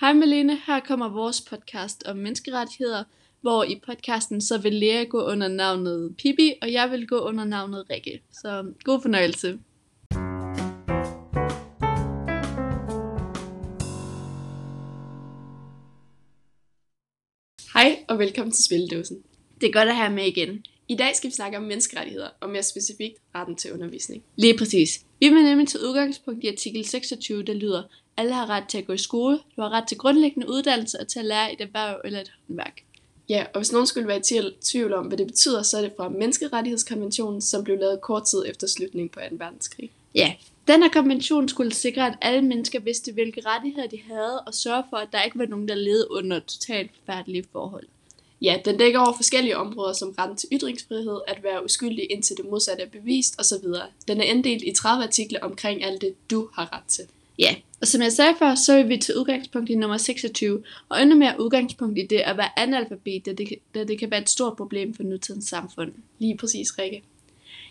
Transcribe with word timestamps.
Hej 0.00 0.12
Malene, 0.12 0.58
her 0.66 0.80
kommer 0.80 1.08
vores 1.08 1.40
podcast 1.40 2.02
om 2.06 2.16
menneskerettigheder, 2.16 3.04
hvor 3.40 3.64
i 3.64 3.80
podcasten 3.86 4.40
så 4.40 4.58
vil 4.58 4.72
Lea 4.72 5.04
gå 5.04 5.22
under 5.22 5.48
navnet 5.48 6.14
Pippi, 6.18 6.54
og 6.62 6.72
jeg 6.72 6.90
vil 6.90 7.06
gå 7.06 7.18
under 7.18 7.44
navnet 7.44 7.84
Rikke. 7.90 8.22
Så 8.32 8.72
god 8.84 9.02
fornøjelse. 9.02 9.58
Hej 17.74 18.04
og 18.08 18.18
velkommen 18.18 18.52
til 18.52 18.64
Spildåsen. 18.64 19.22
Det 19.60 19.68
er 19.68 19.72
godt 19.72 19.88
at 19.88 19.96
have 19.96 20.12
med 20.12 20.26
igen. 20.26 20.64
I 20.88 20.96
dag 20.96 21.16
skal 21.16 21.30
vi 21.30 21.34
snakke 21.34 21.58
om 21.58 21.62
menneskerettigheder, 21.62 22.28
og 22.40 22.50
mere 22.50 22.62
specifikt 22.62 23.16
retten 23.34 23.56
til 23.56 23.72
undervisning. 23.72 24.22
Lige 24.36 24.58
præcis. 24.58 25.04
Vi 25.20 25.28
vil 25.28 25.44
nemlig 25.44 25.68
tage 25.68 25.84
udgangspunkt 25.84 26.44
i 26.44 26.48
artikel 26.48 26.84
26, 26.84 27.42
der 27.42 27.54
lyder, 27.54 27.82
alle 28.18 28.32
har 28.32 28.50
ret 28.50 28.64
til 28.68 28.78
at 28.78 28.86
gå 28.86 28.92
i 28.92 28.98
skole, 28.98 29.38
du 29.56 29.62
har 29.62 29.70
ret 29.70 29.88
til 29.88 29.98
grundlæggende 29.98 30.48
uddannelse 30.48 31.00
og 31.00 31.08
til 31.08 31.18
at 31.18 31.24
lære 31.24 31.52
et 31.52 31.60
erhverv 31.60 32.00
eller 32.04 32.20
et 32.20 32.32
håndværk. 32.46 32.82
Ja, 33.28 33.44
og 33.54 33.60
hvis 33.60 33.72
nogen 33.72 33.86
skulle 33.86 34.08
være 34.08 34.18
i 34.18 34.40
tvivl 34.64 34.92
om, 34.92 35.06
hvad 35.06 35.18
det 35.18 35.26
betyder, 35.26 35.62
så 35.62 35.76
er 35.76 35.82
det 35.82 35.92
fra 35.96 36.08
Menneskerettighedskonventionen, 36.08 37.42
som 37.42 37.64
blev 37.64 37.78
lavet 37.78 38.00
kort 38.00 38.24
tid 38.24 38.44
efter 38.46 38.66
slutningen 38.66 39.08
på 39.08 39.20
2. 39.30 39.36
verdenskrig. 39.38 39.90
Ja, 40.14 40.32
den 40.68 40.82
her 40.82 40.90
konvention 40.90 41.48
skulle 41.48 41.74
sikre, 41.74 42.06
at 42.06 42.14
alle 42.20 42.42
mennesker 42.42 42.80
vidste, 42.80 43.12
hvilke 43.12 43.42
rettigheder 43.46 43.88
de 43.88 44.00
havde, 44.08 44.40
og 44.40 44.54
sørge 44.54 44.82
for, 44.90 44.96
at 44.96 45.08
der 45.12 45.22
ikke 45.22 45.38
var 45.38 45.46
nogen, 45.46 45.68
der 45.68 45.74
levede 45.74 46.10
under 46.10 46.40
totalt 46.40 46.90
forfærdelige 46.98 47.44
forhold. 47.52 47.84
Ja, 48.42 48.60
den 48.64 48.78
dækker 48.78 49.00
over 49.00 49.16
forskellige 49.16 49.56
områder 49.56 49.92
som 49.92 50.14
retten 50.18 50.36
til 50.36 50.48
ytringsfrihed, 50.52 51.20
at 51.26 51.42
være 51.42 51.64
uskyldig 51.64 52.06
indtil 52.10 52.36
det 52.36 52.44
modsatte 52.44 52.82
er 52.82 52.88
bevist 52.88 53.40
osv. 53.40 53.64
Den 54.08 54.20
er 54.20 54.24
inddelt 54.24 54.62
i 54.62 54.72
30 54.72 55.04
artikler 55.04 55.40
omkring 55.40 55.84
alt 55.84 56.00
det, 56.00 56.14
du 56.30 56.48
har 56.54 56.72
ret 56.72 56.88
til. 56.88 57.04
Ja, 57.38 57.54
og 57.80 57.86
som 57.86 58.02
jeg 58.02 58.12
sagde 58.12 58.34
før, 58.38 58.54
så 58.54 58.76
vil 58.76 58.88
vi 58.88 58.96
til 58.96 59.16
udgangspunkt 59.16 59.70
i 59.70 59.74
nummer 59.74 59.96
26, 59.96 60.62
og 60.88 61.02
endnu 61.02 61.16
mere 61.16 61.40
udgangspunkt 61.40 61.98
i 61.98 62.06
det 62.10 62.16
at 62.16 62.36
være 62.36 62.58
analfabet, 62.58 63.26
da 63.26 63.32
det, 63.32 63.48
da 63.74 63.84
det 63.84 63.98
kan 63.98 64.10
være 64.10 64.22
et 64.22 64.30
stort 64.30 64.56
problem 64.56 64.94
for 64.94 65.02
nutidens 65.02 65.44
samfund. 65.44 65.92
Lige 66.18 66.36
præcis, 66.36 66.78
Rikke. 66.78 67.02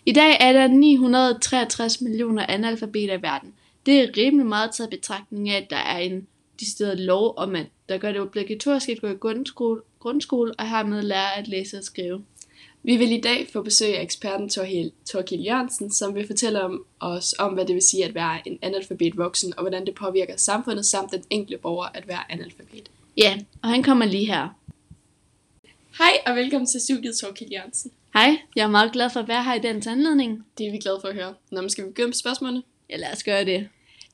I 0.05 0.11
dag 0.11 0.37
er 0.39 0.53
der 0.53 0.67
963 0.67 2.01
millioner 2.01 2.45
analfabeter 2.45 3.17
i 3.17 3.21
verden. 3.21 3.53
Det 3.85 3.99
er 3.99 4.17
rimelig 4.17 4.45
meget 4.45 4.71
taget 4.71 4.89
betragtning 4.89 5.49
af, 5.49 5.61
at 5.61 5.69
der 5.69 5.77
er 5.77 5.97
en 5.97 6.27
decideret 6.59 6.99
lov 6.99 7.33
om, 7.37 7.55
at 7.55 7.65
der 7.89 7.97
gør 7.97 8.11
det 8.11 8.21
obligatorisk 8.21 8.89
at 8.89 9.01
gå 9.01 9.07
i 9.07 9.13
grundskole, 9.13 9.81
grundskole 9.99 10.53
og 10.57 10.69
hermed 10.69 11.01
lære 11.01 11.37
at 11.37 11.47
læse 11.47 11.77
og 11.77 11.83
skrive. 11.83 12.23
Vi 12.83 12.97
vil 12.97 13.11
i 13.11 13.21
dag 13.21 13.47
få 13.53 13.61
besøg 13.61 13.97
af 13.97 14.01
eksperten 14.01 14.49
Torkild 15.05 15.41
Jørgensen, 15.41 15.91
som 15.91 16.15
vil 16.15 16.27
fortælle 16.27 16.61
om 16.61 16.85
os 16.99 17.35
om, 17.39 17.53
hvad 17.53 17.65
det 17.65 17.75
vil 17.75 17.81
sige 17.81 18.05
at 18.05 18.15
være 18.15 18.47
en 18.47 18.59
analfabet 18.61 19.17
voksen, 19.17 19.53
og 19.57 19.61
hvordan 19.63 19.85
det 19.85 19.95
påvirker 19.95 20.37
samfundet 20.37 20.85
samt 20.85 21.11
den 21.11 21.23
enkelte 21.29 21.57
borger 21.57 21.87
at 21.93 22.07
være 22.07 22.31
analfabet. 22.31 22.91
Ja, 23.17 23.37
og 23.63 23.69
han 23.69 23.83
kommer 23.83 24.05
lige 24.05 24.25
her. 24.25 24.49
Hej 25.97 26.11
og 26.25 26.35
velkommen 26.35 26.67
til 26.67 26.81
studiet, 26.81 27.17
Torkild 27.17 27.49
Jørgensen. 27.51 27.91
Hej, 28.13 28.37
jeg 28.55 28.63
er 28.63 28.67
meget 28.67 28.91
glad 28.91 29.09
for 29.09 29.19
at 29.19 29.27
være 29.27 29.43
her 29.43 29.53
i 29.53 29.59
dagens 29.59 29.87
anledning. 29.87 30.45
Det 30.57 30.67
er 30.67 30.71
vi 30.71 30.77
glade 30.77 30.97
for 31.01 31.07
at 31.07 31.15
høre. 31.15 31.33
Nå, 31.51 31.61
men 31.61 31.69
skal 31.69 31.83
vi 31.83 31.89
begynde 31.89 32.07
med 32.07 32.13
spørgsmålene? 32.13 32.63
Ja, 32.89 32.95
lad 32.95 33.11
os 33.13 33.23
gøre 33.23 33.45
det. 33.45 33.67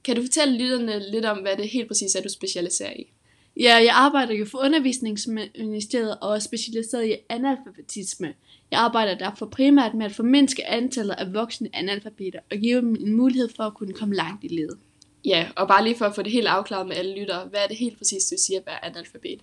Kan 0.04 0.16
du 0.16 0.22
fortælle 0.22 0.58
lytterne 0.58 1.12
lidt 1.12 1.26
om, 1.26 1.38
hvad 1.38 1.58
det 1.58 1.70
helt 1.70 1.88
præcis 1.88 2.16
er, 2.16 2.22
du 2.22 2.30
specialiserer 2.30 2.94
i? 2.94 3.13
Ja, 3.58 3.76
jeg 3.76 3.94
arbejder 3.94 4.34
jo 4.34 4.46
for 4.46 4.58
undervisningsministeriet 4.58 6.18
og 6.22 6.36
er 6.36 6.40
specialiseret 6.40 7.06
i 7.06 7.16
analfabetisme. 7.30 8.34
Jeg 8.72 8.80
arbejder 8.80 9.18
derfor 9.18 9.46
primært 9.46 9.94
med 9.94 10.06
at 10.06 10.12
formindske 10.12 10.68
antallet 10.68 11.14
af 11.14 11.34
voksne 11.34 11.70
analfabeter 11.74 12.40
og 12.52 12.58
give 12.58 12.78
dem 12.78 12.96
en 12.96 13.14
mulighed 13.14 13.50
for 13.56 13.64
at 13.64 13.74
kunne 13.74 13.94
komme 13.94 14.16
langt 14.16 14.44
i 14.44 14.48
livet. 14.48 14.78
Ja, 15.26 15.48
og 15.56 15.68
bare 15.68 15.84
lige 15.84 15.98
for 15.98 16.06
at 16.06 16.16
få 16.16 16.22
det 16.22 16.32
helt 16.32 16.48
afklaret 16.48 16.88
med 16.88 16.96
alle 16.96 17.20
lyttere, 17.20 17.46
hvad 17.46 17.60
er 17.64 17.68
det 17.68 17.78
helt 17.78 17.98
præcis, 17.98 18.24
du 18.24 18.36
siger 18.38 18.60
at 18.60 18.66
være 18.66 18.86
analfabet? 18.86 19.40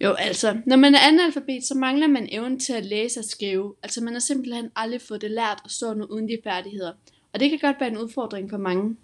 Jo, 0.00 0.12
altså, 0.12 0.56
når 0.66 0.76
man 0.76 0.94
er 0.94 0.98
analfabet, 0.98 1.64
så 1.64 1.74
mangler 1.74 2.06
man 2.06 2.28
evnen 2.32 2.60
til 2.60 2.72
at 2.72 2.84
læse 2.84 3.20
og 3.20 3.24
skrive. 3.24 3.74
Altså, 3.82 4.04
man 4.04 4.12
har 4.12 4.20
simpelthen 4.20 4.70
aldrig 4.76 5.00
fået 5.00 5.22
det 5.22 5.30
lært 5.30 5.60
og 5.64 5.70
står 5.70 5.94
nu 5.94 6.04
uden 6.04 6.28
de 6.28 6.38
færdigheder. 6.44 6.92
Og 7.32 7.40
det 7.40 7.50
kan 7.50 7.58
godt 7.58 7.80
være 7.80 7.90
en 7.90 7.98
udfordring 7.98 8.50
for 8.50 8.58
mange. 8.58 8.96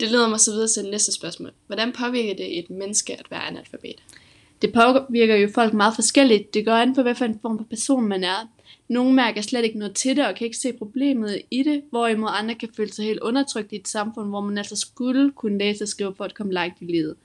Det 0.00 0.10
leder 0.10 0.28
mig 0.28 0.40
så 0.40 0.50
videre 0.50 0.68
til 0.68 0.90
næste 0.90 1.12
spørgsmål. 1.12 1.52
Hvordan 1.66 1.92
påvirker 1.92 2.34
det 2.34 2.58
et 2.58 2.70
menneske 2.70 3.12
at 3.12 3.30
være 3.30 3.46
analfabet? 3.46 4.02
Det 4.62 4.72
påvirker 4.72 5.36
jo 5.36 5.48
folk 5.54 5.72
meget 5.72 5.94
forskelligt. 5.94 6.54
Det 6.54 6.64
går 6.64 6.72
an 6.72 6.94
på, 6.94 7.02
hvad 7.02 7.14
for 7.14 7.24
en 7.24 7.38
form 7.42 7.58
for 7.58 7.64
person 7.64 8.08
man 8.08 8.24
er. 8.24 8.48
Nogle 8.88 9.14
mærker 9.14 9.40
slet 9.40 9.64
ikke 9.64 9.78
noget 9.78 9.94
til 9.94 10.16
det 10.16 10.26
og 10.26 10.34
kan 10.34 10.44
ikke 10.44 10.56
se 10.56 10.72
problemet 10.72 11.42
i 11.50 11.62
det, 11.62 11.82
hvorimod 11.90 12.28
andre 12.32 12.54
kan 12.54 12.68
føle 12.76 12.92
sig 12.92 13.04
helt 13.04 13.20
undertrykt 13.20 13.72
i 13.72 13.76
et 13.76 13.88
samfund, 13.88 14.28
hvor 14.28 14.40
man 14.40 14.58
altså 14.58 14.76
skulle 14.76 15.32
kunne 15.32 15.58
læse 15.58 15.84
og 15.84 15.88
skrive 15.88 16.14
for 16.16 16.24
at 16.24 16.34
komme 16.34 16.52
langt 16.52 16.76
i 16.80 16.84
livet. 16.84 17.16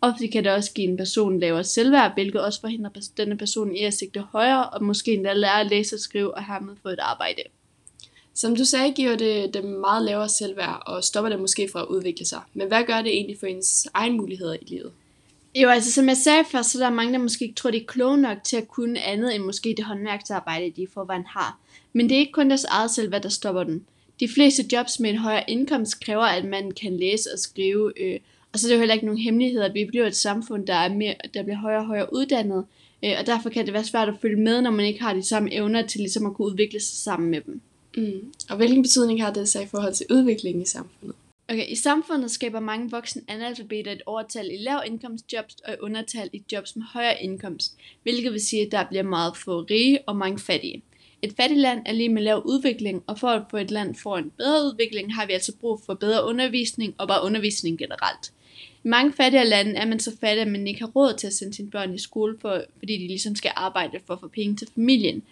Ofte 0.00 0.28
kan 0.28 0.44
det 0.44 0.52
også 0.52 0.72
give 0.72 0.88
en 0.88 0.96
person 0.96 1.40
lavere 1.40 1.64
selvværd, 1.64 2.14
hvilket 2.14 2.40
også 2.40 2.60
forhindrer 2.60 2.90
denne 3.16 3.38
person 3.38 3.76
i 3.76 3.80
at 3.80 3.94
sigte 3.94 4.20
højere 4.20 4.70
og 4.70 4.84
måske 4.84 5.12
endda 5.12 5.32
lære 5.32 5.60
at 5.60 5.70
læse 5.70 5.96
og 5.96 6.00
skrive 6.00 6.34
og 6.34 6.46
hermed 6.46 6.74
få 6.82 6.88
et 6.88 6.98
arbejde. 6.98 7.42
Som 8.34 8.56
du 8.56 8.64
sagde, 8.64 8.92
giver 8.92 9.16
det 9.16 9.54
dem 9.54 9.64
meget 9.64 10.04
lavere 10.04 10.28
selvværd 10.28 10.82
og 10.86 11.04
stopper 11.04 11.30
dem 11.30 11.40
måske 11.40 11.68
fra 11.72 11.80
at 11.80 11.86
udvikle 11.86 12.26
sig. 12.26 12.40
Men 12.54 12.68
hvad 12.68 12.82
gør 12.86 13.02
det 13.02 13.12
egentlig 13.12 13.36
for 13.40 13.46
ens 13.46 13.88
egen 13.94 14.16
muligheder 14.16 14.54
i 14.54 14.64
livet? 14.66 14.92
Jo, 15.54 15.68
altså 15.68 15.92
som 15.92 16.08
jeg 16.08 16.16
sagde 16.16 16.44
før, 16.52 16.62
så 16.62 16.78
der 16.78 16.90
mange, 16.90 17.12
der 17.12 17.18
måske 17.18 17.44
ikke 17.44 17.54
tror, 17.54 17.70
de 17.70 17.76
er 17.76 17.86
kloge 17.86 18.18
nok 18.18 18.38
til 18.44 18.56
at 18.56 18.68
kunne 18.68 19.00
andet 19.00 19.34
end 19.34 19.44
måske 19.44 19.74
det 19.76 19.84
håndværksarbejde, 19.84 20.70
de 20.70 20.86
forvejen 20.94 21.24
har. 21.26 21.58
Men 21.92 22.08
det 22.08 22.14
er 22.14 22.18
ikke 22.18 22.32
kun 22.32 22.48
deres 22.48 22.64
eget 22.64 22.90
selvværd, 22.90 23.22
der 23.22 23.28
stopper 23.28 23.64
dem. 23.64 23.84
De 24.20 24.28
fleste 24.28 24.64
jobs 24.72 25.00
med 25.00 25.10
en 25.10 25.16
højere 25.16 25.50
indkomst 25.50 26.04
kræver, 26.04 26.24
at 26.24 26.44
man 26.44 26.70
kan 26.70 26.96
læse 26.96 27.32
og 27.32 27.38
skrive. 27.38 27.92
Øh, 28.00 28.20
og 28.52 28.58
så 28.58 28.66
er 28.66 28.68
det 28.68 28.74
jo 28.74 28.78
heller 28.78 28.94
ikke 28.94 29.06
nogen 29.06 29.20
hemmelighed, 29.20 29.62
at 29.62 29.74
vi 29.74 29.84
bliver 29.84 30.06
et 30.06 30.16
samfund, 30.16 30.66
der, 30.66 30.74
er 30.74 30.94
mere, 30.94 31.14
der 31.34 31.42
bliver 31.42 31.58
højere 31.58 31.80
og 31.80 31.86
højere 31.86 32.14
uddannet. 32.14 32.64
Øh, 33.04 33.12
og 33.20 33.26
derfor 33.26 33.50
kan 33.50 33.66
det 33.66 33.74
være 33.74 33.84
svært 33.84 34.08
at 34.08 34.14
følge 34.22 34.42
med, 34.42 34.62
når 34.62 34.70
man 34.70 34.86
ikke 34.86 35.02
har 35.02 35.14
de 35.14 35.22
samme 35.22 35.54
evner 35.54 35.86
til 35.86 36.00
ligesom 36.00 36.26
at 36.26 36.34
kunne 36.34 36.48
udvikle 36.48 36.80
sig 36.80 36.96
sammen 36.96 37.30
med 37.30 37.40
dem. 37.40 37.60
Mm. 37.96 38.32
Og 38.50 38.56
hvilken 38.56 38.82
betydning 38.82 39.22
har 39.22 39.32
det 39.32 39.48
så 39.48 39.60
i 39.60 39.66
forhold 39.66 39.94
til 39.94 40.06
udviklingen 40.10 40.62
i 40.62 40.66
samfundet? 40.66 41.16
Okay, 41.48 41.68
i 41.68 41.74
samfundet 41.74 42.30
skaber 42.30 42.60
mange 42.60 42.90
voksne 42.90 43.22
analfabeter 43.28 43.92
et 43.92 44.02
overtal 44.06 44.50
i 44.52 44.56
lav 44.56 44.82
indkomstjobs 44.86 45.54
og 45.64 45.72
et 45.72 45.78
undertal 45.78 46.30
i 46.32 46.42
jobs 46.52 46.76
med 46.76 46.84
højere 46.84 47.22
indkomst, 47.22 47.76
hvilket 48.02 48.32
vil 48.32 48.40
sige, 48.40 48.66
at 48.66 48.72
der 48.72 48.84
bliver 48.88 49.02
meget 49.02 49.36
få 49.36 49.60
rige 49.60 49.98
og 50.06 50.16
mange 50.16 50.38
fattige. 50.38 50.82
Et 51.22 51.32
fattigt 51.36 51.60
land 51.60 51.82
er 51.86 51.92
lige 51.92 52.08
med 52.08 52.22
lav 52.22 52.42
udvikling, 52.44 53.02
og 53.06 53.18
for 53.18 53.28
at 53.28 53.42
få 53.50 53.56
et 53.56 53.70
land 53.70 53.94
for 53.94 54.16
en 54.16 54.32
bedre 54.38 54.64
udvikling, 54.64 55.14
har 55.14 55.26
vi 55.26 55.32
altså 55.32 55.52
brug 55.60 55.80
for 55.86 55.94
bedre 55.94 56.26
undervisning 56.26 56.94
og 56.98 57.08
bare 57.08 57.24
undervisning 57.24 57.78
generelt. 57.78 58.32
I 58.84 58.88
mange 58.88 59.12
fattige 59.12 59.44
lande 59.44 59.74
er 59.74 59.86
man 59.86 60.00
så 60.00 60.16
fattig, 60.20 60.42
at 60.42 60.48
man 60.48 60.66
ikke 60.66 60.80
har 60.80 60.86
råd 60.86 61.14
til 61.18 61.26
at 61.26 61.32
sende 61.32 61.54
sine 61.54 61.70
børn 61.70 61.94
i 61.94 61.98
skole, 61.98 62.36
for, 62.40 62.64
fordi 62.78 62.92
de 62.92 63.06
ligesom 63.06 63.34
skal 63.34 63.52
arbejde 63.56 64.00
for 64.06 64.14
at 64.14 64.20
få 64.20 64.28
penge 64.28 64.56
til 64.56 64.68
familien. 64.74 65.22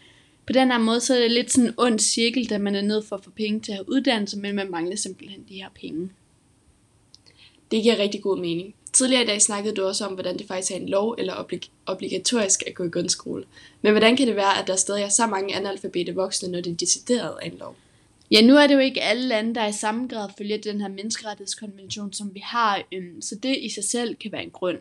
På 0.47 0.53
den 0.53 0.71
her 0.71 0.79
måde, 0.79 1.01
så 1.01 1.15
er 1.15 1.21
det 1.21 1.31
lidt 1.31 1.53
sådan 1.53 1.69
en 1.69 1.75
ond 1.77 1.99
cirkel, 1.99 2.51
da 2.51 2.59
man 2.59 2.75
er 2.75 2.83
nødt 2.83 3.07
for 3.07 3.17
at 3.17 3.25
få 3.25 3.31
penge 3.31 3.61
til 3.61 3.73
at 3.73 3.77
have 3.77 3.89
uddannelse, 3.89 4.39
men 4.39 4.55
man 4.55 4.71
mangler 4.71 4.97
simpelthen 4.97 5.45
de 5.49 5.55
her 5.55 5.69
penge. 5.81 6.11
Det 7.71 7.83
giver 7.83 7.99
rigtig 7.99 8.23
god 8.23 8.39
mening. 8.39 8.75
Tidligere 8.93 9.23
i 9.23 9.27
dag 9.27 9.43
snakkede 9.43 9.75
du 9.75 9.85
også 9.85 10.07
om, 10.07 10.13
hvordan 10.13 10.39
det 10.39 10.47
faktisk 10.47 10.73
er 10.73 10.77
en 10.77 10.89
lov 10.89 11.15
eller 11.19 11.35
oblig- 11.35 11.71
obligatorisk 11.87 12.63
at 12.67 12.75
gå 12.75 12.85
i 12.85 12.89
grundskole. 12.89 13.45
Men 13.83 13.93
hvordan 13.93 14.17
kan 14.17 14.27
det 14.27 14.37
være, 14.37 14.61
at 14.61 14.67
der 14.67 14.77
stadig 14.77 15.03
er 15.03 15.09
så 15.09 15.27
mange 15.27 15.57
analfabete 15.57 16.15
voksne, 16.15 16.49
når 16.49 16.61
det 16.61 16.73
er 16.73 16.77
decideret 16.77 17.35
af 17.43 17.47
en 17.47 17.59
lov? 17.59 17.77
Ja, 18.31 18.41
nu 18.41 18.57
er 18.57 18.67
det 18.67 18.75
jo 18.75 18.79
ikke 18.79 19.03
alle 19.03 19.23
lande, 19.23 19.55
der 19.55 19.67
i 19.67 19.73
samme 19.73 20.09
grad 20.09 20.29
følger 20.39 20.59
den 20.59 20.81
her 20.81 20.89
menneskerettighedskonvention, 20.89 22.13
som 22.13 22.35
vi 22.35 22.41
har, 22.45 22.83
øhm, 22.93 23.23
så 23.23 23.35
det 23.35 23.59
i 23.61 23.69
sig 23.69 23.85
selv 23.85 24.15
kan 24.15 24.33
være 24.33 24.45
en 24.45 24.51
grund. 24.51 24.79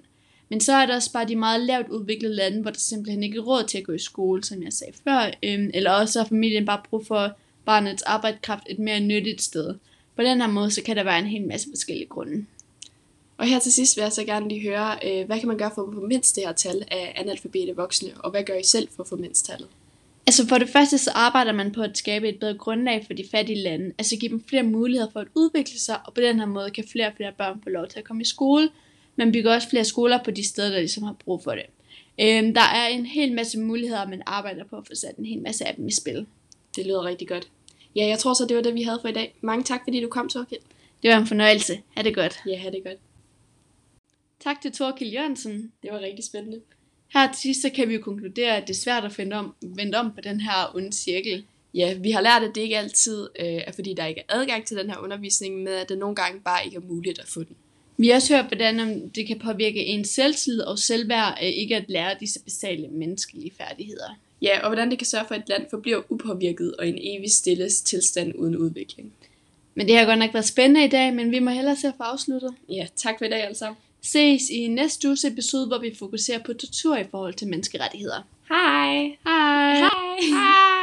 Men 0.51 0.61
så 0.61 0.73
er 0.73 0.85
der 0.85 0.95
også 0.95 1.11
bare 1.13 1.27
de 1.27 1.35
meget 1.35 1.61
lavt 1.61 1.89
udviklede 1.89 2.35
lande, 2.35 2.61
hvor 2.61 2.71
der 2.71 2.79
simpelthen 2.79 3.23
ikke 3.23 3.37
er 3.37 3.41
råd 3.41 3.63
til 3.63 3.77
at 3.77 3.83
gå 3.83 3.91
i 3.91 3.99
skole, 3.99 4.43
som 4.43 4.63
jeg 4.63 4.73
sagde 4.73 4.93
før. 5.03 5.31
Øhm, 5.43 5.71
eller 5.73 5.91
også 5.91 6.19
har 6.19 6.27
familien 6.27 6.65
bare 6.65 6.81
brug 6.89 7.07
for 7.07 7.31
barnets 7.65 8.01
arbejdskraft 8.01 8.63
et 8.69 8.79
mere 8.79 8.99
nyttigt 8.99 9.41
sted. 9.41 9.75
På 10.15 10.21
den 10.21 10.41
her 10.41 10.47
måde, 10.47 10.71
så 10.71 10.83
kan 10.83 10.95
der 10.95 11.03
være 11.03 11.19
en 11.19 11.25
hel 11.25 11.47
masse 11.47 11.67
forskellige 11.71 12.07
grunde. 12.07 12.45
Og 13.37 13.47
her 13.47 13.59
til 13.59 13.71
sidst 13.73 13.97
vil 13.97 14.01
jeg 14.01 14.11
så 14.11 14.23
gerne 14.23 14.47
lige 14.47 14.69
høre, 14.69 14.99
øh, 15.05 15.25
hvad 15.25 15.39
kan 15.39 15.47
man 15.47 15.57
gøre 15.57 15.71
for 15.75 15.81
at 15.81 15.93
få 15.93 15.99
mindst 16.07 16.35
det 16.35 16.43
her 16.45 16.53
tal 16.53 16.83
af 16.91 17.13
analfabete 17.15 17.75
voksne, 17.75 18.09
og 18.19 18.31
hvad 18.31 18.43
gør 18.43 18.55
I 18.55 18.63
selv 18.63 18.87
for 18.95 19.03
at 19.03 19.09
få 19.09 19.15
mindst 19.15 19.45
tallet? 19.45 19.67
Altså 20.27 20.47
for 20.47 20.57
det 20.57 20.69
første 20.69 20.97
så 20.97 21.11
arbejder 21.11 21.51
man 21.51 21.71
på 21.71 21.81
at 21.81 21.97
skabe 21.97 22.29
et 22.29 22.39
bedre 22.39 22.57
grundlag 22.57 23.03
for 23.07 23.13
de 23.13 23.23
fattige 23.31 23.63
lande, 23.63 23.93
altså 23.97 24.15
give 24.15 24.31
dem 24.31 24.43
flere 24.49 24.63
muligheder 24.63 25.09
for 25.13 25.19
at 25.19 25.27
udvikle 25.35 25.79
sig, 25.79 25.99
og 26.05 26.13
på 26.13 26.21
den 26.21 26.39
her 26.39 26.45
måde 26.45 26.71
kan 26.71 26.83
flere 26.91 27.07
og 27.07 27.13
flere 27.17 27.31
børn 27.37 27.59
få 27.63 27.69
lov 27.69 27.87
til 27.87 27.99
at 27.99 28.05
komme 28.05 28.21
i 28.21 28.25
skole. 28.25 28.69
Man 29.15 29.31
bygger 29.31 29.53
også 29.53 29.69
flere 29.69 29.85
skoler 29.85 30.23
på 30.23 30.31
de 30.31 30.47
steder, 30.47 30.69
der 30.69 30.79
ligesom 30.79 31.03
har 31.03 31.13
brug 31.13 31.43
for 31.43 31.51
det. 31.51 31.65
Øhm, 32.19 32.53
der 32.53 32.61
er 32.61 32.87
en 32.87 33.05
hel 33.05 33.33
masse 33.33 33.59
muligheder, 33.59 34.07
man 34.07 34.21
arbejder 34.25 34.63
på 34.63 34.77
at 34.77 34.87
få 34.87 34.95
sat 34.95 35.17
en 35.17 35.25
hel 35.25 35.41
masse 35.41 35.67
af 35.67 35.75
dem 35.75 35.87
i 35.87 35.91
spil. 35.91 36.25
Det 36.75 36.85
lyder 36.85 37.03
rigtig 37.05 37.27
godt. 37.27 37.47
Ja, 37.95 38.07
jeg 38.07 38.19
tror 38.19 38.33
så, 38.33 38.45
det 38.45 38.57
var 38.57 38.63
det, 38.63 38.73
vi 38.73 38.81
havde 38.81 38.99
for 39.01 39.07
i 39.07 39.13
dag. 39.13 39.35
Mange 39.41 39.63
tak, 39.63 39.81
fordi 39.83 40.01
du 40.01 40.07
kom, 40.09 40.29
Torkild. 40.29 40.59
Det 41.03 41.11
var 41.11 41.17
en 41.17 41.27
fornøjelse. 41.27 41.81
Ha' 41.95 42.03
det 42.03 42.15
godt. 42.15 42.39
Ja, 42.47 42.57
ha' 42.57 42.69
det 42.69 42.83
godt. 42.83 42.97
Tak 44.39 44.61
til 44.61 44.71
Torkild 44.71 45.09
Jørgensen. 45.09 45.71
Det 45.83 45.91
var 45.91 45.99
rigtig 45.99 46.25
spændende. 46.25 46.61
Her 47.13 47.31
til 47.31 47.41
sidst 47.41 47.61
så 47.61 47.69
kan 47.69 47.89
vi 47.89 47.93
jo 47.93 48.01
konkludere, 48.01 48.57
at 48.57 48.67
det 48.67 48.73
er 48.73 48.79
svært 48.79 49.03
at 49.03 49.11
finde 49.11 49.35
om, 49.35 49.55
vende 49.61 49.97
om 49.97 50.11
på 50.11 50.21
den 50.21 50.41
her 50.41 50.75
onde 50.75 50.93
cirkel. 50.93 51.45
Ja, 51.73 51.93
vi 51.93 52.11
har 52.11 52.21
lært, 52.21 52.43
at 52.43 52.55
det 52.55 52.61
ikke 52.61 52.77
altid 52.77 53.29
øh, 53.39 53.45
er, 53.45 53.71
fordi 53.71 53.93
der 53.93 54.05
ikke 54.05 54.21
er 54.21 54.35
adgang 54.35 54.65
til 54.65 54.77
den 54.77 54.89
her 54.89 54.97
undervisning, 54.97 55.57
men 55.57 55.67
at 55.67 55.89
det 55.89 55.97
nogle 55.97 56.15
gange 56.15 56.39
bare 56.39 56.65
ikke 56.65 56.77
er 56.77 56.81
muligt 56.81 57.19
at 57.19 57.27
få 57.27 57.43
den. 57.43 57.55
Vi 58.01 58.07
har 58.07 58.15
også 58.15 58.35
hørt, 58.35 58.45
hvordan 58.45 59.09
det 59.15 59.27
kan 59.27 59.39
påvirke 59.39 59.85
ens 59.85 60.09
selvtillid 60.09 60.61
og 60.61 60.79
selvværd 60.79 61.37
øh, 61.41 61.49
ikke 61.49 61.75
at 61.75 61.85
lære 61.87 62.15
disse 62.19 62.39
basale 62.43 62.87
menneskelige 62.87 63.51
færdigheder. 63.57 64.17
Ja, 64.41 64.59
og 64.63 64.69
hvordan 64.69 64.89
det 64.91 64.97
kan 64.99 65.07
sørge 65.07 65.25
for, 65.27 65.35
at 65.35 65.41
et 65.41 65.49
land 65.49 65.65
forbliver 65.69 66.01
upåvirket 66.09 66.75
og 66.75 66.87
en 66.87 66.97
evig 67.01 67.31
stille 67.31 67.69
tilstand 67.69 68.33
uden 68.35 68.57
udvikling. 68.57 69.13
Men 69.75 69.87
det 69.87 69.97
har 69.97 70.05
godt 70.05 70.19
nok 70.19 70.33
været 70.33 70.45
spændende 70.45 70.85
i 70.85 70.87
dag, 70.89 71.13
men 71.13 71.31
vi 71.31 71.39
må 71.39 71.49
hellere 71.49 71.75
se 71.75 71.87
at 71.87 71.93
få 71.97 72.03
afsluttet. 72.03 72.53
Ja, 72.69 72.87
tak 72.95 73.15
for 73.17 73.25
i 73.25 73.29
dag 73.29 73.55
sammen. 73.55 73.77
Ses 74.01 74.49
i 74.49 74.67
næste 74.67 75.07
uges 75.07 75.25
episode, 75.25 75.67
hvor 75.67 75.77
vi 75.77 75.95
fokuserer 75.99 76.39
på 76.39 76.53
tortur 76.53 76.97
i 76.97 77.05
forhold 77.11 77.33
til 77.33 77.47
menneskerettigheder. 77.47 78.27
Hej! 78.49 79.17
Hej! 79.25 79.75
Hej! 79.75 80.80